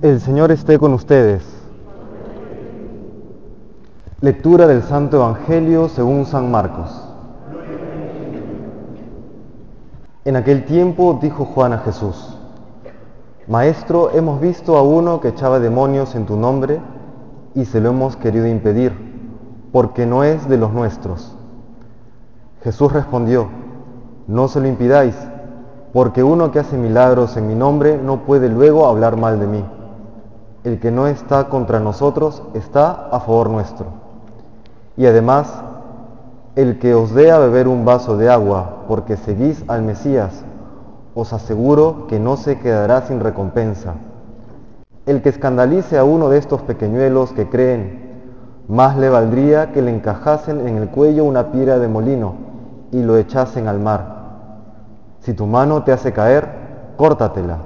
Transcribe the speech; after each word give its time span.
El 0.00 0.20
Señor 0.20 0.52
esté 0.52 0.78
con 0.78 0.94
ustedes. 0.94 1.42
Lectura 4.20 4.68
del 4.68 4.84
Santo 4.84 5.16
Evangelio 5.16 5.88
según 5.88 6.24
San 6.24 6.52
Marcos. 6.52 6.88
En 10.24 10.36
aquel 10.36 10.64
tiempo 10.66 11.18
dijo 11.20 11.46
Juan 11.46 11.72
a 11.72 11.78
Jesús, 11.78 12.36
Maestro, 13.48 14.12
hemos 14.12 14.40
visto 14.40 14.78
a 14.78 14.82
uno 14.82 15.20
que 15.20 15.30
echaba 15.30 15.58
demonios 15.58 16.14
en 16.14 16.26
tu 16.26 16.36
nombre 16.36 16.78
y 17.56 17.64
se 17.64 17.80
lo 17.80 17.88
hemos 17.88 18.14
querido 18.14 18.46
impedir, 18.46 18.92
porque 19.72 20.06
no 20.06 20.22
es 20.22 20.48
de 20.48 20.58
los 20.58 20.72
nuestros. 20.72 21.36
Jesús 22.62 22.92
respondió, 22.92 23.48
No 24.28 24.46
se 24.46 24.60
lo 24.60 24.68
impidáis, 24.68 25.16
porque 25.92 26.22
uno 26.22 26.52
que 26.52 26.60
hace 26.60 26.78
milagros 26.78 27.36
en 27.36 27.48
mi 27.48 27.56
nombre 27.56 27.98
no 28.00 28.18
puede 28.18 28.48
luego 28.48 28.86
hablar 28.86 29.16
mal 29.16 29.40
de 29.40 29.46
mí. 29.48 29.64
El 30.64 30.80
que 30.80 30.90
no 30.90 31.06
está 31.06 31.48
contra 31.48 31.78
nosotros 31.78 32.42
está 32.54 33.08
a 33.12 33.20
favor 33.20 33.48
nuestro. 33.48 33.86
Y 34.96 35.06
además, 35.06 35.52
el 36.56 36.80
que 36.80 36.94
os 36.94 37.14
dé 37.14 37.30
a 37.30 37.38
beber 37.38 37.68
un 37.68 37.84
vaso 37.84 38.16
de 38.16 38.28
agua 38.28 38.84
porque 38.88 39.16
seguís 39.16 39.64
al 39.68 39.82
Mesías, 39.82 40.42
os 41.14 41.32
aseguro 41.32 42.08
que 42.08 42.18
no 42.18 42.36
se 42.36 42.58
quedará 42.58 43.02
sin 43.02 43.20
recompensa. 43.20 43.94
El 45.06 45.22
que 45.22 45.28
escandalice 45.28 45.96
a 45.96 46.04
uno 46.04 46.28
de 46.28 46.38
estos 46.38 46.62
pequeñuelos 46.62 47.32
que 47.32 47.48
creen, 47.48 48.08
más 48.66 48.96
le 48.96 49.08
valdría 49.08 49.72
que 49.72 49.80
le 49.80 49.94
encajasen 49.94 50.66
en 50.66 50.76
el 50.76 50.88
cuello 50.88 51.24
una 51.24 51.52
piedra 51.52 51.78
de 51.78 51.86
molino 51.86 52.34
y 52.90 53.02
lo 53.02 53.16
echasen 53.16 53.68
al 53.68 53.78
mar. 53.78 54.16
Si 55.20 55.34
tu 55.34 55.46
mano 55.46 55.84
te 55.84 55.92
hace 55.92 56.12
caer, 56.12 56.48
córtatela. 56.96 57.58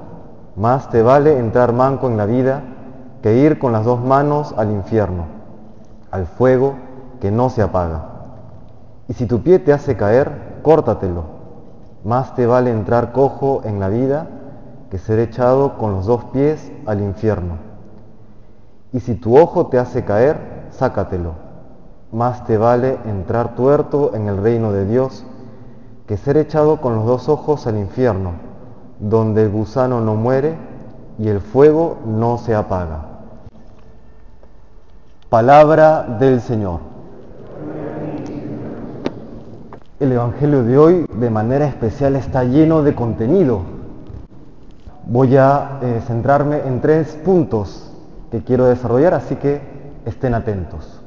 Más 0.57 0.91
te 0.91 1.03
vale 1.03 1.39
entrar 1.39 1.73
manco 1.73 2.09
en 2.09 2.19
la 2.19 2.27
vida 2.27 2.63
que 3.23 3.37
ir 3.37 3.59
con 3.59 3.73
las 3.73 3.85
dos 3.85 4.01
manos 4.01 4.53
al 4.57 4.71
infierno, 4.71 5.27
al 6.11 6.27
fuego 6.27 6.75
que 7.21 7.31
no 7.31 7.51
se 7.51 7.63
apaga. 7.63 8.05
Y 9.09 9.15
si 9.15 9.27
tu 9.27 9.43
pie 9.43 9.59
te 9.61 9.73
hace 9.73 9.97
caer, 9.97 10.59
córtatelo. 10.63 11.23
Más 12.05 12.35
te 12.35 12.47
vale 12.47 12.71
entrar 12.71 13.13
cojo 13.13 13.63
en 13.65 13.79
la 13.79 13.89
vida 13.89 14.27
que 14.91 14.99
ser 14.99 15.21
echado 15.21 15.79
con 15.79 15.93
los 15.93 16.07
dos 16.07 16.25
pies 16.27 16.73
al 16.85 17.01
infierno. 17.01 17.55
Y 18.93 19.01
si 19.01 19.15
tu 19.15 19.39
ojo 19.39 19.69
te 19.69 19.79
hace 19.79 20.05
caer, 20.05 20.67
sácatelo. 20.71 21.33
Más 22.11 22.45
te 22.45 22.59
vale 22.59 22.99
entrar 23.07 23.55
tuerto 23.55 24.15
en 24.15 24.27
el 24.27 24.37
reino 24.37 24.73
de 24.73 24.85
Dios 24.85 25.25
que 26.07 26.17
ser 26.17 26.37
echado 26.37 26.81
con 26.81 26.97
los 26.97 27.07
dos 27.07 27.29
ojos 27.29 27.67
al 27.67 27.79
infierno, 27.79 28.33
donde 28.99 29.45
el 29.45 29.51
gusano 29.51 30.01
no 30.01 30.15
muere 30.17 30.57
y 31.19 31.29
el 31.29 31.41
fuego 31.41 31.99
no 32.05 32.37
se 32.37 32.55
apaga. 32.55 33.12
Palabra 35.33 36.05
del 36.21 36.43
Señor. 36.43 36.81
El 39.99 40.13
Evangelio 40.13 40.63
de 40.63 40.77
hoy 40.77 41.07
de 41.11 41.31
manera 41.31 41.67
especial 41.67 42.17
está 42.17 42.45
lleno 42.45 42.83
de 42.83 42.95
contenido. 42.95 43.63
Voy 45.07 45.39
a 45.39 45.79
eh, 45.81 46.03
centrarme 46.07 46.59
en 46.67 46.83
tres 46.83 47.19
puntos 47.25 47.91
que 48.31 48.45
quiero 48.45 48.67
desarrollar, 48.67 49.15
así 49.15 49.37
que 49.37 49.63
estén 50.05 50.35
atentos. 50.35 51.01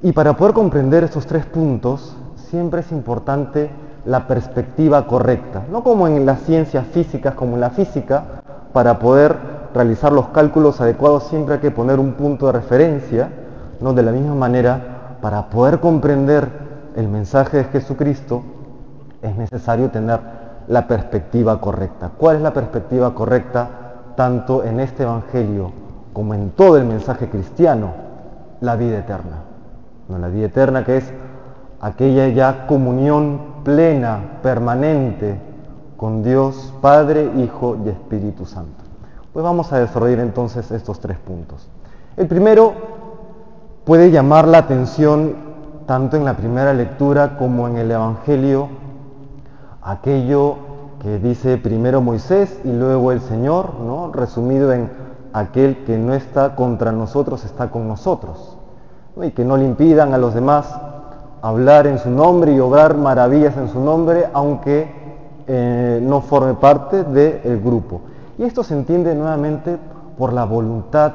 Y 0.00 0.12
para 0.12 0.36
poder 0.36 0.54
comprender 0.54 1.02
estos 1.02 1.26
tres 1.26 1.44
puntos, 1.44 2.16
siempre 2.36 2.82
es 2.82 2.92
importante 2.92 3.68
la 4.04 4.28
perspectiva 4.28 5.08
correcta, 5.08 5.64
no 5.72 5.82
como 5.82 6.06
en 6.06 6.24
las 6.24 6.40
ciencias 6.42 6.86
físicas, 6.86 7.34
como 7.34 7.56
en 7.56 7.62
la 7.62 7.70
física, 7.70 8.22
para 8.72 9.00
poder 9.00 9.63
realizar 9.74 10.12
los 10.12 10.28
cálculos 10.28 10.80
adecuados 10.80 11.24
siempre 11.24 11.56
hay 11.56 11.60
que 11.60 11.72
poner 11.72 11.98
un 11.98 12.12
punto 12.12 12.46
de 12.46 12.52
referencia, 12.52 13.28
¿no? 13.80 13.92
de 13.92 14.02
la 14.02 14.12
misma 14.12 14.34
manera, 14.34 15.16
para 15.20 15.50
poder 15.50 15.80
comprender 15.80 16.48
el 16.96 17.08
mensaje 17.08 17.58
de 17.58 17.64
Jesucristo 17.64 18.42
es 19.20 19.36
necesario 19.36 19.90
tener 19.90 20.20
la 20.68 20.86
perspectiva 20.86 21.60
correcta. 21.60 22.10
¿Cuál 22.16 22.36
es 22.36 22.42
la 22.42 22.52
perspectiva 22.52 23.14
correcta 23.14 23.68
tanto 24.16 24.62
en 24.64 24.80
este 24.80 25.02
Evangelio 25.02 25.72
como 26.12 26.34
en 26.34 26.50
todo 26.50 26.76
el 26.76 26.84
mensaje 26.84 27.28
cristiano? 27.28 27.92
La 28.60 28.76
vida 28.76 28.98
eterna. 28.98 29.42
¿no? 30.08 30.18
La 30.18 30.28
vida 30.28 30.46
eterna 30.46 30.84
que 30.84 30.98
es 30.98 31.12
aquella 31.80 32.28
ya 32.28 32.66
comunión 32.66 33.54
plena, 33.64 34.38
permanente 34.42 35.38
con 35.96 36.22
Dios 36.22 36.72
Padre, 36.80 37.30
Hijo 37.36 37.76
y 37.84 37.88
Espíritu 37.88 38.46
Santo. 38.46 38.83
Pues 39.34 39.42
vamos 39.42 39.72
a 39.72 39.80
desarrollar 39.80 40.20
entonces 40.20 40.70
estos 40.70 41.00
tres 41.00 41.18
puntos. 41.18 41.68
El 42.16 42.28
primero 42.28 42.72
puede 43.84 44.12
llamar 44.12 44.46
la 44.46 44.58
atención 44.58 45.34
tanto 45.86 46.16
en 46.16 46.24
la 46.24 46.36
primera 46.36 46.72
lectura 46.72 47.36
como 47.36 47.66
en 47.66 47.76
el 47.76 47.90
Evangelio, 47.90 48.68
aquello 49.82 50.54
que 51.02 51.18
dice 51.18 51.58
primero 51.58 52.00
Moisés 52.00 52.60
y 52.62 52.70
luego 52.70 53.10
el 53.10 53.20
Señor, 53.22 53.74
¿no? 53.80 54.12
resumido 54.12 54.72
en 54.72 54.88
aquel 55.32 55.84
que 55.84 55.98
no 55.98 56.14
está 56.14 56.54
contra 56.54 56.92
nosotros, 56.92 57.44
está 57.44 57.72
con 57.72 57.88
nosotros, 57.88 58.56
y 59.20 59.32
que 59.32 59.44
no 59.44 59.56
le 59.56 59.64
impidan 59.64 60.14
a 60.14 60.18
los 60.18 60.32
demás 60.32 60.72
hablar 61.42 61.88
en 61.88 61.98
su 61.98 62.08
nombre 62.08 62.52
y 62.52 62.60
obrar 62.60 62.96
maravillas 62.96 63.56
en 63.56 63.68
su 63.68 63.80
nombre, 63.80 64.28
aunque 64.32 64.92
eh, 65.48 65.98
no 66.00 66.20
forme 66.20 66.54
parte 66.54 67.02
del 67.02 67.60
grupo. 67.60 68.13
Y 68.38 68.44
esto 68.44 68.62
se 68.62 68.74
entiende 68.74 69.14
nuevamente 69.14 69.78
por 70.18 70.32
la 70.32 70.44
voluntad 70.44 71.12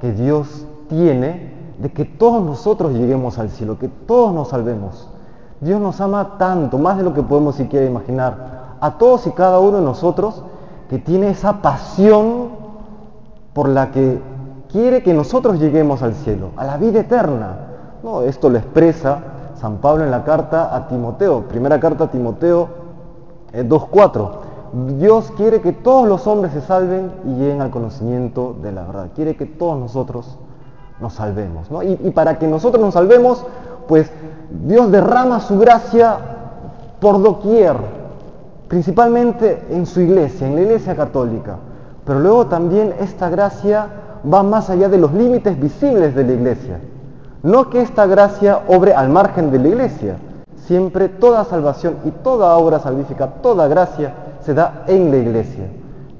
que 0.00 0.12
Dios 0.12 0.66
tiene 0.88 1.52
de 1.78 1.90
que 1.92 2.04
todos 2.04 2.44
nosotros 2.44 2.92
lleguemos 2.92 3.38
al 3.38 3.50
cielo, 3.50 3.78
que 3.78 3.88
todos 3.88 4.34
nos 4.34 4.48
salvemos. 4.48 5.08
Dios 5.60 5.80
nos 5.80 6.00
ama 6.00 6.36
tanto, 6.38 6.78
más 6.78 6.96
de 6.96 7.02
lo 7.02 7.14
que 7.14 7.22
podemos 7.22 7.54
siquiera 7.54 7.86
imaginar, 7.86 8.76
a 8.80 8.98
todos 8.98 9.26
y 9.26 9.30
cada 9.30 9.58
uno 9.60 9.78
de 9.78 9.84
nosotros 9.84 10.42
que 10.88 10.98
tiene 10.98 11.30
esa 11.30 11.62
pasión 11.62 12.48
por 13.52 13.68
la 13.68 13.90
que 13.90 14.20
quiere 14.70 15.02
que 15.02 15.14
nosotros 15.14 15.58
lleguemos 15.58 16.02
al 16.02 16.14
cielo, 16.14 16.50
a 16.56 16.64
la 16.64 16.76
vida 16.76 17.00
eterna. 17.00 17.56
No, 18.02 18.22
esto 18.22 18.48
lo 18.48 18.58
expresa 18.58 19.18
San 19.60 19.76
Pablo 19.76 20.04
en 20.04 20.10
la 20.10 20.24
carta 20.24 20.74
a 20.74 20.88
Timoteo, 20.88 21.42
primera 21.42 21.78
carta 21.78 22.04
a 22.04 22.10
Timoteo 22.10 22.68
2.4. 23.52 24.30
Dios 24.72 25.32
quiere 25.36 25.60
que 25.60 25.72
todos 25.72 26.06
los 26.06 26.26
hombres 26.26 26.52
se 26.52 26.60
salven 26.60 27.10
y 27.24 27.34
lleguen 27.34 27.60
al 27.60 27.70
conocimiento 27.70 28.54
de 28.62 28.70
la 28.70 28.84
verdad. 28.84 29.08
Quiere 29.14 29.34
que 29.34 29.46
todos 29.46 29.78
nosotros 29.78 30.38
nos 31.00 31.14
salvemos. 31.14 31.68
Y, 31.82 32.08
y 32.08 32.10
para 32.12 32.38
que 32.38 32.46
nosotros 32.46 32.82
nos 32.82 32.94
salvemos, 32.94 33.44
pues 33.88 34.10
Dios 34.50 34.92
derrama 34.92 35.40
su 35.40 35.58
gracia 35.58 36.18
por 37.00 37.20
doquier, 37.20 37.76
principalmente 38.68 39.64
en 39.70 39.86
su 39.86 40.00
iglesia, 40.00 40.46
en 40.46 40.54
la 40.54 40.60
iglesia 40.62 40.94
católica. 40.94 41.56
Pero 42.04 42.20
luego 42.20 42.46
también 42.46 42.94
esta 43.00 43.28
gracia 43.28 43.88
va 44.32 44.42
más 44.44 44.70
allá 44.70 44.88
de 44.88 44.98
los 44.98 45.12
límites 45.12 45.58
visibles 45.58 46.14
de 46.14 46.24
la 46.24 46.32
iglesia. 46.32 46.80
No 47.42 47.70
que 47.70 47.80
esta 47.80 48.06
gracia 48.06 48.60
obre 48.68 48.94
al 48.94 49.08
margen 49.08 49.50
de 49.50 49.58
la 49.58 49.68
iglesia. 49.68 50.16
Siempre 50.66 51.08
toda 51.08 51.44
salvación 51.44 51.96
y 52.04 52.10
toda 52.10 52.56
obra 52.56 52.78
salvífica, 52.78 53.26
toda 53.42 53.66
gracia 53.66 54.12
se 54.42 54.54
da 54.54 54.84
en 54.86 55.10
la 55.10 55.16
iglesia. 55.16 55.66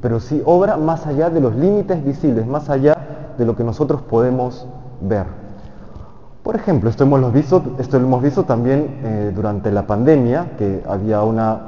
Pero 0.01 0.21
sí 0.21 0.43
obra 0.45 0.77
más 0.77 1.07
allá 1.07 1.31
de 1.31 1.41
los 1.41 1.55
límites 1.55 2.05
visibles, 2.05 2.47
más 2.47 2.71
allá 2.71 2.97
de 3.37 3.45
lo 3.45 3.57
que 3.57 3.65
nosotros 3.65 4.03
podemos 4.03 4.67
ver. 5.01 5.27
Por 6.43 6.57
ejemplo, 6.57 6.89
esto 6.89 7.05
hemos 7.05 7.33
visto, 7.33 7.63
esto 7.79 7.97
hemos 7.97 8.23
visto 8.23 8.45
también 8.45 9.01
eh, 9.03 9.33
durante 9.35 9.71
la 9.71 9.87
pandemia, 9.87 10.53
que 10.57 10.83
había 10.89 11.23
una 11.23 11.61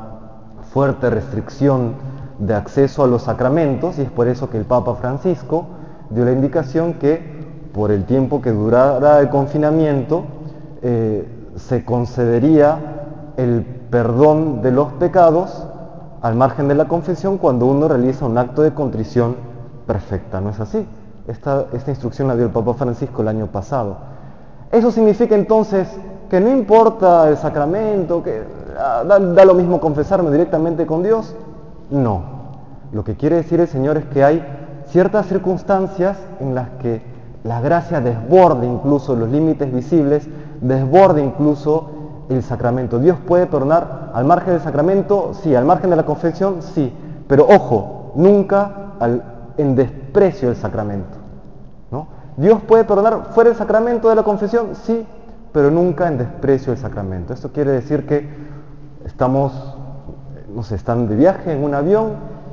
fuerte 0.72 1.10
restricción 1.10 1.94
de 2.38 2.54
acceso 2.54 3.04
a 3.04 3.06
los 3.06 3.22
sacramentos 3.22 3.98
y 3.98 4.02
es 4.02 4.10
por 4.10 4.28
eso 4.28 4.48
que 4.48 4.56
el 4.56 4.64
Papa 4.64 4.94
Francisco 4.94 5.66
dio 6.10 6.24
la 6.24 6.32
indicación 6.32 6.94
que 6.94 7.42
por 7.72 7.90
el 7.90 8.04
tiempo 8.04 8.40
que 8.40 8.50
durara 8.50 9.20
el 9.20 9.28
confinamiento, 9.28 10.24
eh, 10.82 11.26
se 11.56 11.84
concedería 11.84 13.32
el 13.36 13.62
perdón 13.90 14.62
de 14.62 14.72
los 14.72 14.92
pecados 14.94 15.66
al 16.22 16.36
margen 16.36 16.68
de 16.68 16.76
la 16.76 16.86
confesión 16.86 17.36
cuando 17.36 17.66
uno 17.66 17.88
realiza 17.88 18.24
un 18.24 18.38
acto 18.38 18.62
de 18.62 18.72
contrición 18.72 19.36
perfecta. 19.86 20.40
¿No 20.40 20.50
es 20.50 20.60
así? 20.60 20.86
Esta, 21.26 21.66
esta 21.72 21.90
instrucción 21.90 22.28
la 22.28 22.36
dio 22.36 22.46
el 22.46 22.52
Papa 22.52 22.74
Francisco 22.74 23.22
el 23.22 23.28
año 23.28 23.48
pasado. 23.48 23.96
Eso 24.70 24.90
significa 24.92 25.34
entonces 25.34 25.88
que 26.30 26.40
no 26.40 26.50
importa 26.50 27.28
el 27.28 27.36
sacramento, 27.36 28.22
que 28.22 28.42
ah, 28.78 29.02
da, 29.06 29.18
da 29.18 29.44
lo 29.44 29.54
mismo 29.54 29.80
confesarme 29.80 30.30
directamente 30.30 30.86
con 30.86 31.02
Dios. 31.02 31.34
No. 31.90 32.22
Lo 32.92 33.02
que 33.04 33.16
quiere 33.16 33.36
decir 33.36 33.60
el 33.60 33.68
Señor 33.68 33.96
es 33.96 34.04
que 34.06 34.22
hay 34.22 34.44
ciertas 34.86 35.26
circunstancias 35.26 36.16
en 36.40 36.54
las 36.54 36.68
que 36.80 37.02
la 37.42 37.60
gracia 37.60 38.00
desborde 38.00 38.66
incluso 38.66 39.16
los 39.16 39.28
límites 39.28 39.72
visibles, 39.72 40.28
desborde 40.60 41.24
incluso 41.24 41.90
el 42.28 42.42
sacramento. 42.42 43.00
Dios 43.00 43.18
puede 43.26 43.46
perdonar 43.46 44.01
al 44.12 44.24
margen 44.24 44.54
del 44.54 44.62
sacramento, 44.62 45.32
sí, 45.34 45.54
al 45.54 45.64
margen 45.64 45.90
de 45.90 45.96
la 45.96 46.04
confesión, 46.04 46.62
sí, 46.62 46.92
pero 47.28 47.46
ojo, 47.48 48.12
nunca 48.14 48.94
en 49.56 49.74
desprecio 49.74 50.48
del 50.48 50.56
sacramento. 50.56 51.16
¿no? 51.90 52.06
Dios 52.36 52.60
puede 52.62 52.84
perdonar 52.84 53.26
fuera 53.34 53.50
del 53.50 53.58
sacramento 53.58 54.08
de 54.08 54.14
la 54.14 54.22
confesión, 54.22 54.68
sí, 54.74 55.06
pero 55.52 55.70
nunca 55.70 56.08
en 56.08 56.18
desprecio 56.18 56.72
del 56.72 56.80
sacramento. 56.80 57.32
Esto 57.34 57.50
quiere 57.52 57.72
decir 57.72 58.06
que 58.06 58.28
estamos, 59.04 59.52
no 60.54 60.62
sé, 60.62 60.76
están 60.76 61.08
de 61.08 61.16
viaje 61.16 61.52
en 61.52 61.64
un 61.64 61.74
avión 61.74 62.12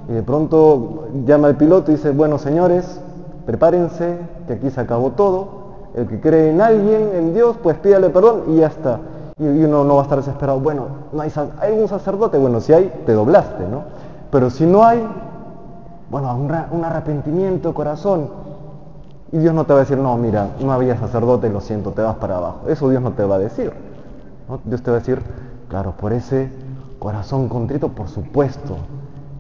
y 0.09 0.13
de 0.13 0.23
pronto 0.23 1.07
llama 1.25 1.47
el 1.47 1.56
piloto 1.56 1.91
y 1.91 1.95
dice, 1.95 2.11
bueno 2.11 2.38
señores, 2.38 3.00
prepárense, 3.45 4.17
que 4.47 4.53
aquí 4.53 4.69
se 4.69 4.81
acabó 4.81 5.11
todo. 5.11 5.59
El 5.95 6.07
que 6.07 6.19
cree 6.19 6.51
en 6.51 6.61
alguien, 6.61 7.09
en 7.15 7.33
Dios, 7.33 7.57
pues 7.61 7.77
pídale 7.77 8.09
perdón 8.09 8.44
y 8.50 8.57
ya 8.57 8.67
está. 8.67 9.00
Y 9.39 9.63
uno 9.63 9.86
no 9.86 9.95
va 9.95 10.01
a 10.01 10.03
estar 10.03 10.18
desesperado, 10.18 10.59
bueno, 10.59 10.88
no 11.13 11.21
hay, 11.21 11.31
¿hay 11.62 11.71
un 11.71 11.88
sacerdote, 11.88 12.38
bueno, 12.38 12.59
si 12.59 12.74
hay, 12.74 12.94
te 13.06 13.13
doblaste, 13.13 13.68
¿no? 13.69 13.83
Pero 14.31 14.50
si 14.50 14.65
no 14.65 14.83
hay, 14.83 15.01
bueno, 16.09 16.36
un, 16.36 16.53
un 16.71 16.86
arrepentimiento, 16.86 17.74
corazón, 17.74 18.30
y 19.31 19.38
Dios 19.38 19.53
no 19.53 19.65
te 19.65 19.74
va 19.74 19.80
a 19.80 19.83
decir, 19.83 19.97
no, 19.97 20.18
mira, 20.18 20.50
no 20.59 20.71
había 20.71 20.97
sacerdote, 20.97 21.50
lo 21.50 21.62
siento, 21.62 21.91
te 21.91 22.01
vas 22.01 22.15
para 22.15 22.38
abajo. 22.38 22.68
Eso 22.68 22.89
Dios 22.89 23.01
no 23.01 23.12
te 23.12 23.24
va 23.24 23.36
a 23.36 23.39
decir. 23.39 23.71
Dios 24.65 24.81
te 24.81 24.89
va 24.89 24.97
a 24.97 25.00
decir, 25.00 25.21
claro, 25.68 25.92
por 25.92 26.13
ese 26.13 26.50
corazón 26.97 27.47
contrito, 27.47 27.89
por 27.89 28.07
supuesto 28.07 28.77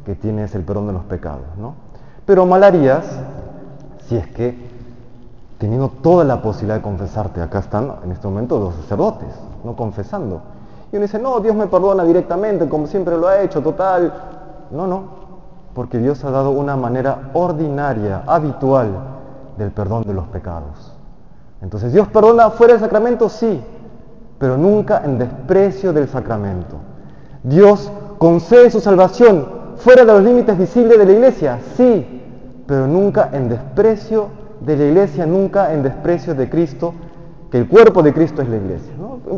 que 0.05 0.15
tienes 0.15 0.53
el 0.53 0.63
perdón 0.63 0.87
de 0.87 0.93
los 0.93 1.03
pecados. 1.03 1.45
¿no? 1.59 1.73
Pero 2.25 2.45
mal 2.45 2.63
harías 2.63 3.05
si 4.07 4.15
es 4.15 4.27
que, 4.27 4.68
teniendo 5.59 5.89
toda 5.89 6.23
la 6.23 6.41
posibilidad 6.41 6.77
de 6.77 6.81
confesarte, 6.81 7.41
acá 7.41 7.59
están 7.59 7.93
en 8.03 8.13
este 8.13 8.25
momento 8.27 8.57
los 8.59 8.75
sacerdotes, 8.75 9.27
no 9.63 9.75
confesando. 9.75 10.41
Y 10.91 10.95
uno 10.95 11.03
dice, 11.05 11.19
no, 11.19 11.39
Dios 11.41 11.55
me 11.55 11.67
perdona 11.67 12.03
directamente, 12.05 12.67
como 12.67 12.87
siempre 12.87 13.17
lo 13.17 13.27
ha 13.27 13.41
hecho, 13.41 13.61
total. 13.61 14.11
No, 14.71 14.87
no, 14.87 15.03
porque 15.75 15.99
Dios 15.99 16.23
ha 16.23 16.31
dado 16.31 16.51
una 16.51 16.77
manera 16.77 17.29
ordinaria, 17.33 18.23
habitual, 18.25 18.87
del 19.57 19.71
perdón 19.71 20.03
de 20.03 20.13
los 20.13 20.25
pecados. 20.27 20.93
Entonces, 21.61 21.91
¿Dios 21.91 22.07
perdona 22.07 22.49
fuera 22.51 22.73
del 22.73 22.81
sacramento? 22.81 23.27
Sí, 23.27 23.61
pero 24.39 24.57
nunca 24.57 25.01
en 25.03 25.19
desprecio 25.19 25.91
del 25.91 26.07
sacramento. 26.07 26.77
Dios 27.43 27.91
concede 28.17 28.71
su 28.71 28.79
salvación 28.79 29.45
fuera 29.75 30.05
de 30.05 30.13
los 30.13 30.23
límites 30.23 30.57
visibles 30.57 30.97
de 30.97 31.05
la 31.05 31.11
iglesia, 31.11 31.59
sí, 31.75 32.63
pero 32.65 32.87
nunca 32.87 33.29
en 33.33 33.49
desprecio 33.49 34.39
de 34.61 34.77
la 34.77 34.83
iglesia, 34.85 35.25
nunca 35.25 35.73
en 35.73 35.83
desprecio 35.83 36.35
de 36.35 36.49
Cristo, 36.49 36.93
que 37.51 37.57
el 37.57 37.67
cuerpo 37.67 38.03
de 38.03 38.13
Cristo 38.13 38.41
es 38.41 38.49
la 38.49 38.57
iglesia. 38.57 38.93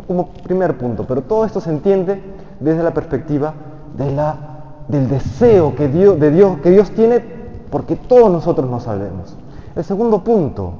Como 0.06 0.28
primer 0.44 0.76
punto, 0.76 1.04
pero 1.06 1.22
todo 1.22 1.44
esto 1.44 1.60
se 1.60 1.70
entiende 1.70 2.20
desde 2.60 2.82
la 2.82 2.92
perspectiva 2.92 3.54
de 3.96 4.10
la, 4.12 4.36
del 4.88 5.08
deseo 5.08 5.74
que 5.74 5.88
Dios, 5.88 6.18
de 6.18 6.30
Dios, 6.30 6.58
que 6.62 6.70
Dios 6.70 6.90
tiene 6.90 7.22
porque 7.70 7.96
todos 7.96 8.30
nosotros 8.30 8.68
nos 8.68 8.84
salvemos. 8.84 9.34
El 9.74 9.84
segundo 9.84 10.22
punto, 10.22 10.74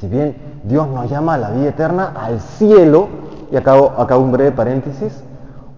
si 0.00 0.08
bien 0.08 0.36
Dios 0.64 0.88
nos 0.88 1.08
llama 1.08 1.34
a 1.34 1.38
la 1.38 1.50
vida 1.50 1.68
eterna, 1.68 2.12
al 2.16 2.40
cielo, 2.40 3.06
y 3.50 3.56
acabo, 3.56 3.92
acabo 3.96 4.24
un 4.24 4.32
breve 4.32 4.52
paréntesis, 4.52 5.22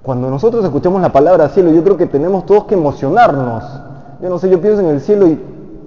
cuando 0.03 0.31
nosotros 0.31 0.65
escuchamos 0.65 1.03
la 1.03 1.13
palabra 1.13 1.51
cielo, 1.51 1.71
yo 1.71 1.85
creo 1.85 1.97
que 1.99 2.07
tenemos 2.07 2.47
todos 2.47 2.65
que 2.65 2.75
emocionarnos. 2.75 3.65
Yo 4.23 4.31
no 4.31 4.39
sé, 4.39 4.49
yo 4.49 4.61
pienso 4.61 4.81
en 4.81 4.89
el 4.89 5.01
cielo 5.01 5.27
y 5.27 5.39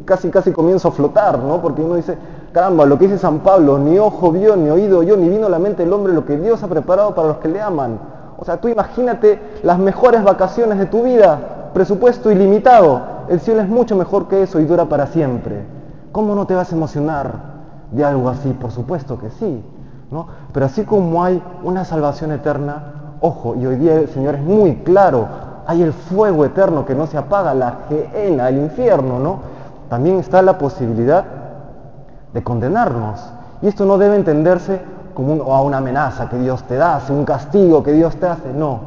casi 0.05 0.29
casi 0.29 0.51
comienzo 0.51 0.87
a 0.87 0.91
flotar, 0.91 1.39
¿no? 1.39 1.61
Porque 1.61 1.81
uno 1.81 1.95
dice, 1.95 2.17
caramba, 2.51 2.85
lo 2.85 2.97
que 2.97 3.05
dice 3.05 3.17
San 3.17 3.39
Pablo, 3.39 3.77
ni 3.77 3.97
ojo 3.99 4.31
vio, 4.31 4.55
ni 4.55 4.69
oído 4.69 5.03
yo, 5.03 5.17
ni 5.17 5.29
vino 5.29 5.47
a 5.47 5.49
la 5.49 5.59
mente 5.59 5.83
del 5.83 5.93
hombre 5.93 6.13
lo 6.13 6.25
que 6.25 6.37
Dios 6.37 6.63
ha 6.63 6.67
preparado 6.67 7.15
para 7.15 7.29
los 7.29 7.37
que 7.37 7.47
le 7.47 7.61
aman. 7.61 7.99
O 8.37 8.45
sea, 8.45 8.57
tú 8.57 8.67
imagínate 8.67 9.39
las 9.63 9.79
mejores 9.79 10.23
vacaciones 10.23 10.77
de 10.77 10.85
tu 10.85 11.03
vida, 11.03 11.71
presupuesto 11.73 12.31
ilimitado. 12.31 13.01
El 13.29 13.39
cielo 13.39 13.61
es 13.61 13.69
mucho 13.69 13.95
mejor 13.95 14.27
que 14.27 14.43
eso 14.43 14.59
y 14.59 14.65
dura 14.65 14.85
para 14.85 15.07
siempre. 15.07 15.65
¿Cómo 16.11 16.35
no 16.35 16.45
te 16.45 16.55
vas 16.55 16.71
a 16.71 16.75
emocionar 16.75 17.31
de 17.91 18.03
algo 18.03 18.29
así? 18.29 18.51
Por 18.53 18.71
supuesto 18.71 19.17
que 19.17 19.29
sí. 19.29 19.63
¿no? 20.11 20.27
Pero 20.53 20.65
así 20.67 20.83
como 20.83 21.23
hay 21.23 21.41
una 21.63 21.83
salvación 21.85 22.31
eterna, 22.31 23.15
ojo, 23.19 23.55
y 23.55 23.65
hoy 23.65 23.77
día 23.77 23.95
el 23.95 24.09
Señor 24.09 24.35
es 24.35 24.41
muy 24.41 24.75
claro, 24.77 25.27
hay 25.65 25.81
el 25.81 25.91
fuego 25.91 26.45
eterno 26.45 26.85
que 26.85 26.93
no 26.93 27.07
se 27.07 27.17
apaga, 27.17 27.53
la 27.53 27.77
geena, 27.89 28.49
el 28.49 28.57
infierno, 28.57 29.19
¿no? 29.19 29.52
También 29.89 30.19
está 30.19 30.41
la 30.41 30.57
posibilidad 30.57 31.23
de 32.33 32.43
condenarnos. 32.43 33.31
Y 33.61 33.67
esto 33.67 33.85
no 33.85 33.97
debe 33.97 34.15
entenderse 34.15 34.81
como 35.13 35.33
una 35.33 35.77
amenaza 35.77 36.29
que 36.29 36.37
Dios 36.37 36.63
te 36.63 36.75
da, 36.75 36.99
un 37.09 37.25
castigo 37.25 37.83
que 37.83 37.91
Dios 37.91 38.15
te 38.15 38.27
hace, 38.27 38.51
no. 38.53 38.79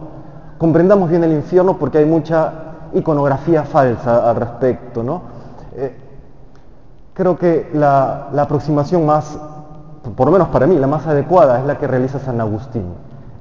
Comprendamos 0.59 1.09
bien 1.09 1.23
el 1.25 1.33
infierno 1.33 1.77
porque 1.77 1.99
hay 1.99 2.07
mucha 2.07 2.53
iconografía 2.95 3.63
falsa 3.63 4.29
al 4.29 4.37
respecto, 4.37 5.03
¿no? 5.03 5.23
Eh, 5.77 6.07
Creo 7.17 7.39
que 7.39 7.71
la, 7.73 8.29
aproximación 8.37 9.07
más, 9.07 9.39
por 10.15 10.27
lo 10.27 10.33
menos 10.33 10.49
para 10.49 10.67
mí, 10.67 10.79
la 10.79 10.87
más 10.87 11.07
adecuada 11.07 11.59
es 11.59 11.65
la 11.65 11.79
que 11.79 11.87
realiza 11.87 12.19
San 12.19 12.39
Agustín. 12.43 12.93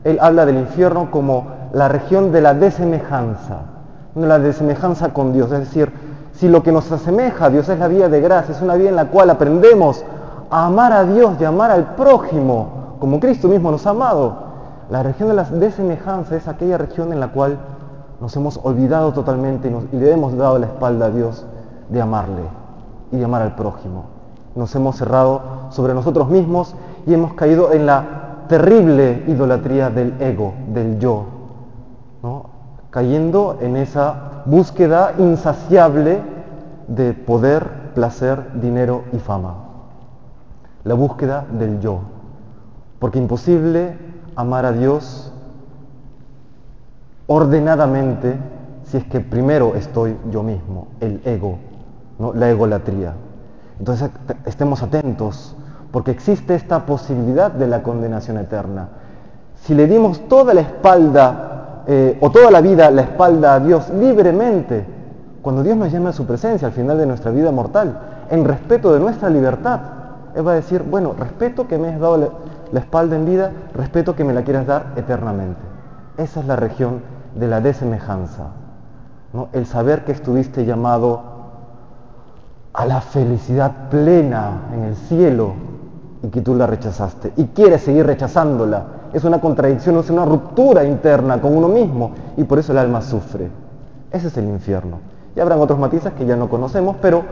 Él 0.06 0.18
habla 0.22 0.46
del 0.46 0.56
infierno 0.60 1.12
como 1.12 1.48
la 1.74 1.90
región 1.90 2.32
de 2.32 2.40
la 2.40 2.54
desemejanza, 2.54 3.64
de 4.16 4.28
la 4.28 4.40
desemejanza 4.40 5.10
con 5.10 5.34
Dios. 5.34 5.52
Es 5.52 5.60
decir, 5.60 5.92
si 6.38 6.50
lo 6.50 6.64
que 6.64 6.72
nos 6.72 6.92
asemeja 6.92 7.46
a 7.46 7.50
Dios 7.50 7.70
es 7.70 7.80
la 7.80 7.88
vida 7.88 8.10
de 8.10 8.22
gracia, 8.22 8.54
es 8.54 8.62
una 8.62 8.76
vida 8.76 8.90
en 8.90 8.96
la 8.96 9.08
cual 9.08 9.30
aprendemos 9.30 10.04
a 10.50 10.66
amar 10.66 10.92
a 10.92 11.04
Dios 11.04 11.36
y 11.40 11.46
amar 11.46 11.72
al 11.72 11.96
prójimo, 11.96 12.96
como 13.00 13.20
Cristo 13.20 13.48
mismo 13.48 13.72
nos 13.72 13.88
ha 13.88 13.92
amado, 13.92 14.34
la 14.90 15.02
región 15.02 15.30
de 15.30 15.36
la 15.36 15.44
desemejanza 15.44 16.36
es 16.36 16.48
aquella 16.48 16.78
región 16.78 17.12
en 17.12 17.20
la 17.20 17.30
cual 17.30 17.58
nos 18.20 18.36
hemos 18.36 18.60
olvidado 18.64 19.14
totalmente 19.14 19.70
y, 19.70 19.96
y 19.96 20.00
le 20.00 20.12
hemos 20.12 20.36
dado 20.38 20.60
la 20.60 20.68
espalda 20.68 21.08
a 21.08 21.10
Dios 21.10 21.46
de 21.90 22.02
amarle 22.02 22.44
y 23.12 23.18
de 23.18 23.26
amar 23.26 23.42
al 23.42 23.56
prójimo. 23.56 24.06
Nos 24.56 24.74
hemos 24.76 24.98
cerrado 24.98 25.42
sobre 25.70 25.94
nosotros 25.94 26.30
mismos 26.30 26.76
y 27.08 27.14
hemos 27.14 27.34
caído 27.34 27.72
en 27.72 27.86
la 27.86 28.04
terrible 28.48 29.24
idolatría 29.28 29.90
del 29.90 30.22
ego, 30.22 30.54
del 30.74 31.00
yo, 31.00 31.26
cayendo 32.96 33.58
en 33.60 33.76
esa 33.76 34.44
búsqueda 34.46 35.16
insaciable 35.18 36.22
de 36.88 37.12
poder, 37.12 37.92
placer, 37.94 38.54
dinero 38.62 39.04
y 39.12 39.18
fama. 39.18 39.56
La 40.86 40.94
búsqueda 40.94 41.46
del 41.60 41.82
yo. 41.82 42.00
Porque 43.00 43.20
imposible 43.20 43.98
amar 44.38 44.66
a 44.66 44.72
Dios 44.72 45.34
ordenadamente 47.28 48.38
si 48.86 48.96
es 48.96 49.04
que 49.04 49.20
primero 49.20 49.76
estoy 49.76 50.16
yo 50.32 50.42
mismo, 50.42 50.88
el 51.02 51.22
ego, 51.26 51.58
la 52.34 52.50
egolatría. 52.50 53.14
Entonces 53.78 54.10
estemos 54.46 54.82
atentos, 54.82 55.54
porque 55.92 56.12
existe 56.12 56.56
esta 56.56 56.86
posibilidad 56.86 57.52
de 57.52 57.68
la 57.68 57.84
condenación 57.84 58.38
eterna. 58.38 58.88
Si 59.56 59.76
le 59.76 59.86
dimos 59.86 60.30
toda 60.30 60.54
la 60.54 60.62
espalda, 60.62 61.55
eh, 61.88 62.18
o 62.22 62.32
toda 62.32 62.52
la 62.52 62.62
vida 62.62 62.90
la 62.92 63.04
espalda 63.04 63.56
a 63.56 63.60
Dios 63.60 63.90
libremente, 63.90 64.86
cuando 65.42 65.64
Dios 65.64 65.78
nos 65.78 65.92
llama 65.92 66.10
a 66.10 66.14
su 66.14 66.26
presencia 66.26 66.68
al 66.68 66.74
final 66.74 66.98
de 66.98 67.06
nuestra 67.06 67.32
vida 67.32 67.52
mortal, 67.52 68.00
en 68.30 68.44
respeto 68.46 68.94
de 68.94 69.00
nuestra 69.00 69.30
libertad, 69.30 69.80
Él 70.36 70.48
va 70.48 70.54
a 70.54 70.56
decir, 70.56 70.84
bueno, 70.84 71.14
respeto 71.18 71.68
que 71.68 71.78
me 71.78 71.90
has 71.90 72.00
dado 72.00 72.32
la 72.72 72.80
espalda 72.80 73.16
en 73.16 73.26
vida, 73.26 73.52
respeto 73.74 74.16
que 74.16 74.24
me 74.24 74.34
la 74.34 74.44
quieras 74.44 74.66
dar 74.66 74.94
eternamente. 74.96 75.62
Esa 76.18 76.40
es 76.40 76.48
la 76.48 76.56
región 76.56 77.02
de 77.36 77.48
la 77.48 77.62
desemejanza, 77.62 78.48
¿no? 79.34 79.50
el 79.54 79.66
saber 79.66 80.06
que 80.06 80.14
estuviste 80.14 80.66
llamado 80.66 81.36
a 82.74 82.86
la 82.86 83.02
felicidad 83.02 83.90
plena 83.90 84.64
en 84.74 84.84
el 84.84 84.96
cielo 84.96 85.54
y 86.24 86.30
que 86.30 86.42
tú 86.42 86.56
la 86.56 86.68
rechazaste 86.68 87.34
y 87.38 87.46
quieres 87.46 87.84
seguir 87.84 88.06
rechazándola. 88.06 88.84
Es 89.16 89.24
una 89.24 89.40
contradicción, 89.40 89.98
es 89.98 90.10
una 90.10 90.26
ruptura 90.26 90.84
interna 90.84 91.40
con 91.40 91.56
uno 91.56 91.70
mismo 91.70 92.12
y 92.36 92.44
por 92.44 92.60
eso 92.60 92.74
el 92.74 92.80
alma 92.80 93.02
sufre. 93.02 93.50
Ese 94.12 94.28
es 94.28 94.36
el 94.36 94.44
infierno. 94.44 95.00
Y 95.38 95.40
habrán 95.40 95.62
otros 95.62 95.80
matices 95.80 96.12
que 96.12 96.26
ya 96.26 96.36
no 96.36 96.50
conocemos, 96.50 96.98
pero 97.02 97.24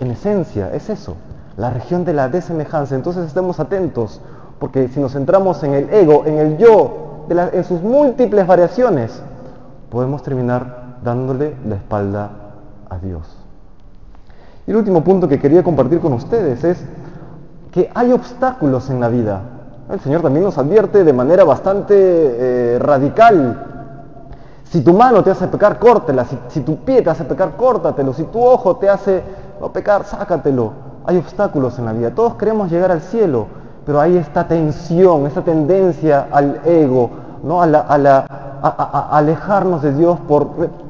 en 0.00 0.10
esencia 0.10 0.70
es 0.74 0.90
eso, 0.90 1.14
la 1.56 1.70
región 1.70 2.04
de 2.04 2.12
la 2.12 2.28
desemejanza. 2.28 2.94
Entonces 2.94 3.24
estemos 3.24 3.58
atentos, 3.58 4.20
porque 4.58 4.88
si 4.88 5.00
nos 5.00 5.14
centramos 5.14 5.62
en 5.62 5.72
el 5.72 5.94
ego, 5.94 6.24
en 6.26 6.36
el 6.36 6.58
yo, 6.58 7.24
en 7.30 7.64
sus 7.64 7.80
múltiples 7.80 8.46
variaciones, 8.46 9.22
podemos 9.88 10.22
terminar 10.22 10.98
dándole 11.02 11.54
la 11.66 11.76
espalda 11.76 12.32
a 12.90 12.98
Dios. 12.98 13.34
Y 14.66 14.72
el 14.72 14.76
último 14.76 15.02
punto 15.02 15.26
que 15.26 15.38
quería 15.38 15.62
compartir 15.62 16.00
con 16.00 16.12
ustedes 16.12 16.64
es 16.64 16.84
que 17.72 17.90
hay 17.94 18.12
obstáculos 18.12 18.90
en 18.90 19.00
la 19.00 19.08
vida. 19.08 19.40
El 19.90 20.00
Señor 20.00 20.22
también 20.22 20.44
nos 20.44 20.56
advierte 20.56 21.04
de 21.04 21.12
manera 21.12 21.44
bastante 21.44 21.94
eh, 21.96 22.78
radical. 22.78 23.64
Si 24.64 24.80
tu 24.80 24.94
mano 24.94 25.22
te 25.22 25.30
hace 25.30 25.46
pecar, 25.46 25.78
córtela. 25.78 26.24
Si, 26.48 26.60
tu 26.60 26.76
pie 26.76 27.02
te 27.02 27.10
hace 27.10 27.24
pecar, 27.24 27.56
córtatelo. 27.56 28.14
Si 28.14 28.24
tu 28.24 28.42
ojo 28.42 28.76
te 28.76 28.88
hace 28.88 29.22
pecar, 29.72 30.04
sácatelo. 30.04 30.72
Hay 31.04 31.18
obstáculos 31.18 31.78
en 31.78 31.84
la 31.84 31.92
vida. 31.92 32.14
Todos 32.14 32.34
queremos 32.34 32.70
llegar 32.70 32.90
al 32.90 33.02
cielo, 33.02 33.46
pero 33.84 34.00
hay 34.00 34.16
esta 34.16 34.48
tensión, 34.48 35.26
esta 35.26 35.42
tendencia 35.42 36.28
al 36.32 36.60
ego, 36.64 37.10
¿no? 37.42 37.62
a, 37.62 39.08
alejarnos 39.12 39.82
de 39.82 39.92
Dios 39.92 40.18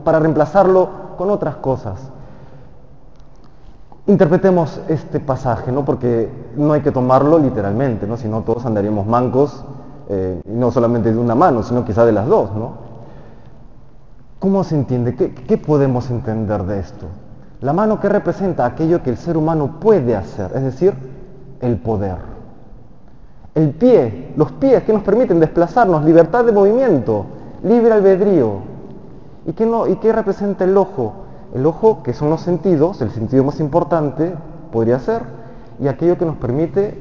para 0.05 0.21
reemplazarlo 0.21 0.89
con 1.19 1.31
otras 1.31 1.57
cosas. 1.57 2.14
Interpretemos 4.07 4.83
este 4.89 5.19
pasaje, 5.19 5.73
¿no? 5.73 5.85
porque 5.85 6.29
no 6.57 6.75
hay 6.75 6.83
que 6.83 6.93
tomarlo 6.93 7.39
literalmente, 7.39 8.07
¿no? 8.07 8.19
si 8.19 8.29
no 8.29 8.43
todos 8.43 8.67
andaríamos 8.67 9.07
mancos, 9.07 9.65
eh, 10.11 10.43
no 10.45 10.71
solamente 10.71 11.11
de 11.11 11.19
una 11.19 11.35
mano, 11.35 11.63
sino 11.63 11.87
quizá 11.87 12.05
de 12.05 12.13
las 12.13 12.27
dos. 12.27 12.53
¿no? 12.55 12.73
¿Cómo 14.39 14.63
se 14.63 14.75
entiende? 14.75 15.17
¿Qué, 15.17 15.33
¿Qué 15.35 15.57
podemos 15.57 16.11
entender 16.11 16.65
de 16.65 16.81
esto? 16.81 17.07
La 17.63 17.73
mano 17.73 17.99
que 17.99 18.11
representa 18.11 18.67
aquello 18.67 19.03
que 19.03 19.09
el 19.09 19.17
ser 19.17 19.39
humano 19.39 19.81
puede 19.81 20.15
hacer, 20.15 20.51
es 20.55 20.63
decir, 20.63 20.93
el 21.63 21.79
poder. 21.79 22.17
El 23.55 23.71
pie, 23.71 24.35
los 24.37 24.53
pies 24.53 24.83
que 24.83 24.93
nos 24.93 25.03
permiten 25.03 25.41
desplazarnos, 25.41 26.05
libertad 26.05 26.45
de 26.45 26.53
movimiento, 26.53 27.25
libre 27.63 27.95
albedrío. 27.95 28.59
¿Y 29.47 29.53
qué, 29.55 29.65
no, 29.65 29.87
¿Y 29.87 29.97
qué 29.97 30.13
representa 30.13 30.65
el 30.65 30.77
ojo? 30.77 31.24
El 31.55 31.67
ojo, 31.67 32.03
que 32.03 32.13
son 32.13 32.31
los 32.31 32.41
sentidos, 32.41 33.01
el 33.01 33.13
sentido 33.13 33.45
más 33.45 33.61
importante 33.61 34.35
podría 34.73 34.99
ser, 34.99 35.23
y 35.81 35.87
aquello 35.87 36.19
que 36.19 36.27
nos 36.27 36.37
permite 36.37 37.01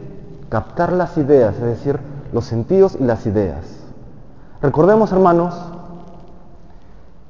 captar 0.49 0.93
las 0.93 1.17
ideas, 1.17 1.55
es 1.55 1.63
decir, 1.63 1.99
los 2.31 2.45
sentidos 2.45 2.95
y 2.99 3.03
las 3.03 3.25
ideas. 3.25 3.65
Recordemos, 4.61 5.11
hermanos, 5.11 5.55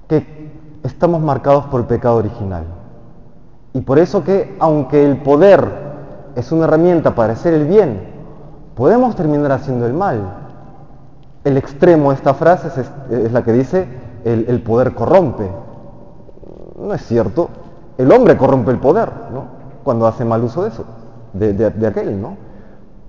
que 0.10 0.52
estamos 0.84 1.22
marcados 1.22 1.66
por 1.66 1.80
el 1.82 1.88
pecado 1.88 2.18
original. 2.18 2.66
Y 3.74 3.82
por 3.82 4.00
eso 4.00 4.24
que, 4.26 4.56
aunque 4.60 5.06
el 5.06 5.22
poder 5.22 5.66
es 6.36 6.52
una 6.52 6.66
herramienta 6.66 7.16
para 7.16 7.34
hacer 7.34 7.54
el 7.54 7.66
bien, 7.66 8.02
podemos 8.76 9.16
terminar 9.16 9.54
haciendo 9.54 9.86
el 9.86 9.94
mal. 9.94 10.20
El 11.46 11.56
extremo 11.56 12.10
de 12.10 12.18
esta 12.18 12.34
frase 12.34 12.68
es, 12.68 12.92
es 13.10 13.32
la 13.32 13.44
que 13.44 13.54
dice, 13.54 13.88
el, 14.26 14.46
el 14.50 14.62
poder 14.62 14.94
corrompe. 14.94 15.63
No 16.84 16.94
es 16.94 17.06
cierto. 17.06 17.50
El 17.98 18.12
hombre 18.12 18.38
corrompe 18.38 18.72
el 18.72 18.78
poder, 18.78 19.10
¿no? 19.34 19.46
Cuando 19.84 20.06
hace 20.06 20.26
mal 20.26 20.44
uso 20.44 20.64
de 20.64 20.70
eso, 20.70 20.84
de, 21.34 21.88
aquel, 21.88 22.22
¿no? 22.22 22.36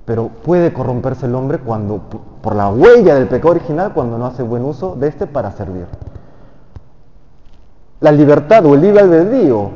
Pero 0.05 0.29
puede 0.29 0.73
corromperse 0.73 1.27
el 1.27 1.35
hombre 1.35 1.59
cuando, 1.59 2.01
por 2.41 2.55
la 2.55 2.69
huella 2.69 3.17
del 3.17 3.27
pecado 3.27 3.51
original, 3.51 3.93
cuando 3.93 4.17
no 4.17 4.27
hace 4.27 4.43
buen 4.43 4.65
uso 4.65 4.95
de 4.95 5.09
este 5.09 5.27
para 5.27 5.51
servir. 5.53 5.87
La 8.01 8.13
libertad 8.13 8.65
o 8.67 8.75
el 8.75 8.83
libre 8.83 9.01
albedrío 9.01 9.71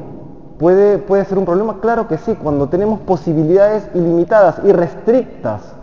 puede, 0.59 0.99
puede 0.99 1.25
ser 1.25 1.38
un 1.38 1.45
problema, 1.45 1.81
claro 1.81 2.07
que 2.07 2.19
sí, 2.19 2.35
cuando 2.35 2.69
tenemos 2.69 3.00
posibilidades 3.00 3.88
ilimitadas 3.95 4.61
y 4.64 4.73
restrictas. 4.73 5.75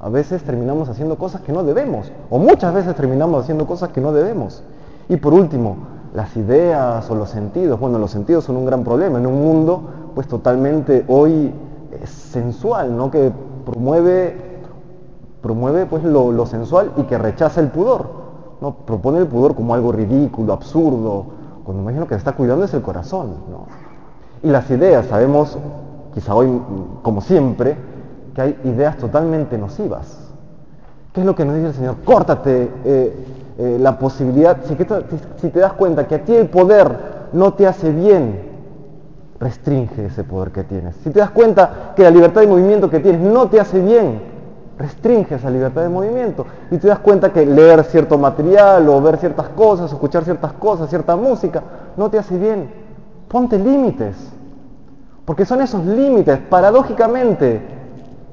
A 0.00 0.08
veces 0.08 0.42
terminamos 0.42 0.88
haciendo 0.88 1.18
cosas 1.18 1.42
que 1.42 1.52
no 1.52 1.62
debemos, 1.62 2.10
o 2.30 2.38
muchas 2.38 2.72
veces 2.72 2.96
terminamos 2.96 3.42
haciendo 3.42 3.66
cosas 3.66 3.90
que 3.90 4.00
no 4.00 4.12
debemos. 4.12 4.62
Y 5.10 5.18
por 5.18 5.34
último, 5.34 5.99
las 6.14 6.36
ideas 6.36 7.08
o 7.10 7.14
los 7.14 7.30
sentidos. 7.30 7.78
Bueno, 7.78 7.98
los 7.98 8.10
sentidos 8.10 8.44
son 8.44 8.56
un 8.56 8.66
gran 8.66 8.84
problema 8.84 9.18
en 9.18 9.26
un 9.26 9.40
mundo 9.40 9.82
pues 10.14 10.26
totalmente 10.26 11.04
hoy 11.08 11.52
sensual, 12.04 12.96
¿no? 12.96 13.10
Que 13.10 13.32
promueve, 13.64 14.60
promueve 15.40 15.86
pues 15.86 16.04
lo, 16.04 16.32
lo, 16.32 16.46
sensual 16.46 16.92
y 16.96 17.02
que 17.04 17.18
rechaza 17.18 17.60
el 17.60 17.68
pudor, 17.68 18.06
¿no? 18.60 18.74
Propone 18.74 19.18
el 19.18 19.26
pudor 19.26 19.54
como 19.54 19.74
algo 19.74 19.92
ridículo, 19.92 20.52
absurdo, 20.52 21.24
cuando 21.64 21.82
imagino 21.82 22.06
que 22.06 22.14
está 22.14 22.32
cuidando 22.32 22.64
es 22.64 22.74
el 22.74 22.82
corazón, 22.82 23.34
¿no? 23.50 23.66
Y 24.42 24.50
las 24.50 24.70
ideas, 24.70 25.06
sabemos, 25.06 25.58
quizá 26.14 26.34
hoy 26.34 26.60
como 27.02 27.20
siempre, 27.20 27.76
que 28.34 28.42
hay 28.42 28.60
ideas 28.64 28.96
totalmente 28.96 29.58
nocivas. 29.58 30.30
¿Qué 31.12 31.20
es 31.20 31.26
lo 31.26 31.34
que 31.34 31.44
nos 31.44 31.56
dice 31.56 31.68
el 31.68 31.74
Señor? 31.74 31.96
Córtate, 32.04 32.70
eh, 32.84 33.26
eh, 33.62 33.76
la 33.78 33.98
posibilidad, 33.98 34.56
si, 34.64 34.74
si, 35.36 35.50
te 35.50 35.58
das 35.58 35.74
cuenta 35.74 36.08
que 36.08 36.14
a 36.14 36.24
ti 36.24 36.34
el 36.34 36.48
poder 36.48 37.28
no 37.34 37.52
te 37.52 37.66
hace 37.66 37.92
bien, 37.92 38.40
restringe 39.38 40.06
ese 40.06 40.24
poder 40.24 40.50
que 40.50 40.64
tienes. 40.64 40.96
Si 41.04 41.10
te 41.10 41.18
das 41.18 41.28
cuenta 41.28 41.92
que 41.94 42.02
la 42.02 42.10
libertad 42.10 42.40
de 42.40 42.46
movimiento 42.46 42.88
que 42.88 43.00
tienes 43.00 43.20
no 43.20 43.50
te 43.50 43.60
hace 43.60 43.78
bien, 43.78 44.22
restringe 44.78 45.34
esa 45.34 45.50
libertad 45.50 45.82
de 45.82 45.90
movimiento. 45.90 46.46
Y 46.70 46.78
te 46.78 46.88
das 46.88 47.00
cuenta 47.00 47.34
que 47.34 47.44
leer 47.44 47.84
cierto 47.84 48.16
material 48.16 48.88
o 48.88 48.98
ver 49.02 49.18
ciertas 49.18 49.50
cosas, 49.50 49.92
escuchar 49.92 50.24
ciertas 50.24 50.54
cosas, 50.54 50.88
cierta 50.88 51.14
música, 51.14 51.62
no 51.98 52.08
te 52.08 52.18
hace 52.18 52.38
bien. 52.38 52.70
Ponte 53.28 53.58
límites. 53.58 54.16
Porque 55.26 55.44
son 55.44 55.60
esos 55.60 55.84
límites, 55.84 56.38
paradójicamente, 56.48 57.60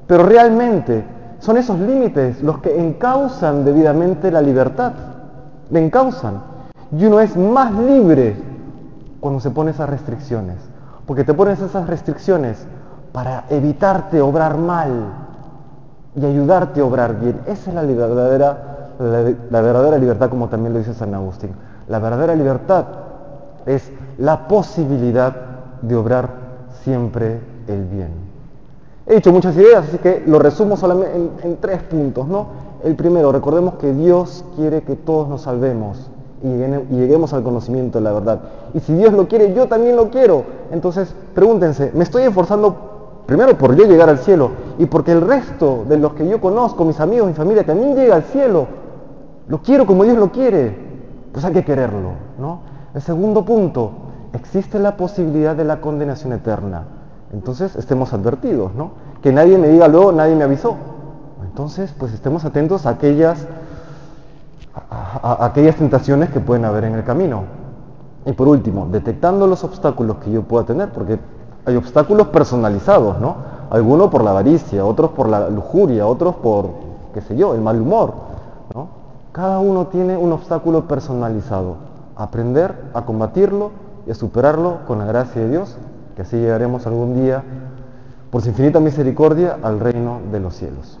pero 0.06 0.22
realmente, 0.22 1.04
son 1.38 1.58
esos 1.58 1.78
límites 1.78 2.42
los 2.42 2.60
que 2.60 2.80
encausan 2.80 3.66
debidamente 3.66 4.30
la 4.30 4.40
libertad 4.40 5.17
le 5.70 5.84
encausan. 5.84 6.42
Y 6.96 7.04
uno 7.04 7.20
es 7.20 7.36
más 7.36 7.72
libre 7.72 8.36
cuando 9.20 9.40
se 9.40 9.50
pone 9.50 9.72
esas 9.72 9.88
restricciones. 9.88 10.56
Porque 11.06 11.24
te 11.24 11.34
pones 11.34 11.60
esas 11.60 11.86
restricciones 11.86 12.66
para 13.12 13.44
evitarte 13.50 14.20
obrar 14.20 14.58
mal 14.58 14.90
y 16.14 16.24
ayudarte 16.24 16.80
a 16.80 16.84
obrar 16.84 17.18
bien. 17.18 17.40
Esa 17.46 17.70
es 17.70 17.74
la 17.74 17.82
verdadera, 17.82 18.90
la, 19.50 19.60
verdadera 19.60 19.98
libertad, 19.98 20.30
como 20.30 20.48
también 20.48 20.72
lo 20.72 20.78
dice 20.78 20.94
San 20.94 21.14
Agustín. 21.14 21.50
La 21.88 21.98
verdadera 21.98 22.34
libertad 22.34 22.84
es 23.66 23.90
la 24.18 24.48
posibilidad 24.48 25.34
de 25.82 25.96
obrar 25.96 26.28
siempre 26.82 27.40
el 27.66 27.84
bien. 27.84 28.28
He 29.06 29.16
dicho 29.16 29.32
muchas 29.32 29.56
ideas, 29.56 29.84
así 29.88 29.98
que 29.98 30.22
lo 30.26 30.38
resumo 30.38 30.76
solamente 30.76 31.16
en, 31.16 31.30
en 31.42 31.56
tres 31.56 31.82
puntos, 31.82 32.26
¿no? 32.28 32.67
El 32.84 32.94
primero, 32.94 33.32
recordemos 33.32 33.74
que 33.74 33.92
Dios 33.92 34.44
quiere 34.56 34.82
que 34.82 34.94
todos 34.94 35.28
nos 35.28 35.42
salvemos 35.42 36.10
y 36.42 36.94
lleguemos 36.94 37.32
al 37.32 37.42
conocimiento 37.42 37.98
de 37.98 38.04
la 38.04 38.12
verdad. 38.12 38.40
Y 38.72 38.80
si 38.80 38.94
Dios 38.94 39.12
lo 39.12 39.26
quiere, 39.26 39.52
yo 39.54 39.66
también 39.66 39.96
lo 39.96 40.10
quiero. 40.10 40.44
Entonces, 40.70 41.12
pregúntense, 41.34 41.90
¿me 41.94 42.04
estoy 42.04 42.22
esforzando 42.22 43.22
primero 43.26 43.58
por 43.58 43.74
yo 43.74 43.84
llegar 43.84 44.08
al 44.08 44.18
cielo 44.18 44.50
y 44.78 44.86
porque 44.86 45.12
el 45.12 45.22
resto 45.22 45.84
de 45.88 45.98
los 45.98 46.14
que 46.14 46.28
yo 46.28 46.40
conozco, 46.40 46.84
mis 46.84 47.00
amigos, 47.00 47.26
mi 47.26 47.34
familia, 47.34 47.66
también 47.66 47.96
llega 47.96 48.14
al 48.14 48.22
cielo? 48.22 48.66
Lo 49.48 49.60
quiero 49.60 49.84
como 49.84 50.04
Dios 50.04 50.16
lo 50.16 50.30
quiere. 50.30 50.86
Pues 51.32 51.44
hay 51.44 51.52
que 51.52 51.64
quererlo, 51.64 52.12
¿no? 52.38 52.60
El 52.94 53.02
segundo 53.02 53.44
punto, 53.44 53.90
existe 54.32 54.78
la 54.78 54.96
posibilidad 54.96 55.56
de 55.56 55.64
la 55.64 55.80
condenación 55.80 56.32
eterna. 56.32 56.84
Entonces, 57.32 57.74
estemos 57.76 58.12
advertidos, 58.12 58.74
¿no? 58.74 58.92
Que 59.20 59.32
nadie 59.32 59.58
me 59.58 59.68
diga 59.68 59.88
luego, 59.88 60.12
nadie 60.12 60.36
me 60.36 60.44
avisó. 60.44 60.76
Entonces, 61.58 61.92
pues 61.98 62.12
estemos 62.12 62.44
atentos 62.44 62.86
a 62.86 62.90
aquellas, 62.90 63.44
a, 64.92 65.44
aquellas 65.44 65.74
tentaciones 65.74 66.30
que 66.30 66.38
pueden 66.38 66.64
haber 66.64 66.84
en 66.84 66.94
el 66.94 67.02
camino. 67.02 67.42
Y 68.26 68.32
por 68.32 68.46
último, 68.46 68.86
detectando 68.92 69.44
los 69.48 69.64
obstáculos 69.64 70.18
que 70.18 70.30
yo 70.30 70.42
pueda 70.42 70.64
tener, 70.64 70.90
porque 70.90 71.18
hay 71.66 71.74
obstáculos 71.74 72.28
personalizados, 72.28 73.18
¿no? 73.18 73.38
Algunos 73.70 74.08
por 74.08 74.22
la 74.22 74.30
avaricia, 74.30 74.84
otros 74.84 75.10
por 75.10 75.28
la 75.28 75.50
lujuria, 75.50 76.06
otros 76.06 76.36
por, 76.36 76.70
qué 77.12 77.22
sé 77.22 77.36
yo, 77.36 77.52
el 77.56 77.60
mal 77.60 77.80
humor. 77.80 78.14
Cada 79.32 79.58
uno 79.58 79.88
tiene 79.88 80.16
un 80.16 80.30
obstáculo 80.30 80.86
personalizado. 80.86 81.74
Aprender 82.14 82.72
a 82.94 83.04
combatirlo 83.04 83.72
y 84.06 84.12
a 84.12 84.14
superarlo 84.14 84.86
con 84.86 85.00
la 85.00 85.06
gracia 85.06 85.42
de 85.42 85.48
Dios, 85.48 85.76
que 86.14 86.22
así 86.22 86.36
llegaremos 86.36 86.86
algún 86.86 87.20
día, 87.20 87.42
por 88.30 88.42
su 88.42 88.50
infinita 88.50 88.78
misericordia, 88.78 89.58
al 89.60 89.80
reino 89.80 90.20
de 90.30 90.38
los 90.38 90.54
cielos. 90.54 91.00